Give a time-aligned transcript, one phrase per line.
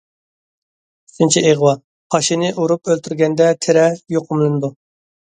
[1.09, 1.73] ئۈچىنچى ئىغۋا:
[2.15, 3.83] پاشىنى ئۇرۇپ ئۆلتۈرگەندە، تېرە
[4.15, 4.71] يۇقۇملىنىدۇ.